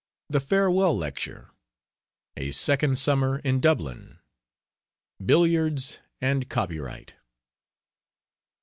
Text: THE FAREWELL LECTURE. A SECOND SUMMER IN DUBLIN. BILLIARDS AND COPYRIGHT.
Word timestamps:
THE 0.31 0.39
FAREWELL 0.39 0.97
LECTURE. 0.97 1.51
A 2.35 2.49
SECOND 2.49 2.97
SUMMER 2.97 3.37
IN 3.43 3.59
DUBLIN. 3.59 4.17
BILLIARDS 5.23 5.99
AND 6.19 6.49
COPYRIGHT. 6.49 7.13